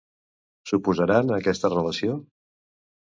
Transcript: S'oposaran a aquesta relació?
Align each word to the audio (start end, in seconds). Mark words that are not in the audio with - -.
S'oposaran 0.69 1.29
a 1.29 1.37
aquesta 1.43 1.71
relació? 1.73 2.17